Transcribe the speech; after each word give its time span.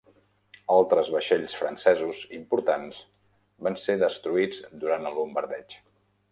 Altres 0.75 1.11
vaixells 1.15 1.57
francesos 1.59 2.23
importants 2.39 3.03
van 3.69 3.79
ser 3.85 3.99
destruïts 4.07 4.65
durant 4.85 5.09
el 5.11 5.19
bombardeig. 5.23 5.81